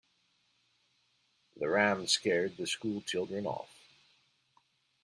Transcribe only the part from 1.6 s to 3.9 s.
ram scared the school children off.